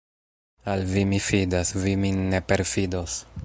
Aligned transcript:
Al 0.75 0.85
vi 0.93 1.03
mi 1.11 1.19
fidas, 1.27 1.75
vi 1.83 1.93
min 2.05 2.27
ne 2.33 2.41
perfidos! 2.53 3.21